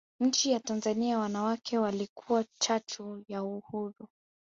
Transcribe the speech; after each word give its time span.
nchi 0.21 0.51
ya 0.51 0.59
Tanzania 0.59 1.19
wanawake 1.19 1.77
walikuwa 1.77 2.45
chachu 2.59 3.23
ya 3.27 3.43
uhuru 3.43 4.07